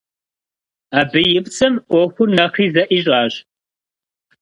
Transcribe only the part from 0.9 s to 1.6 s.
Абы и